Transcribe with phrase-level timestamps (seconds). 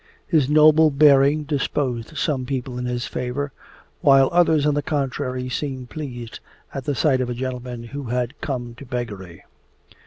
[0.25, 3.51] His noble bearing disposed some people in his favour,
[3.99, 6.39] while others on the contrary seemed pleased
[6.73, 9.43] at the sight of a gentleman who had come to beggary.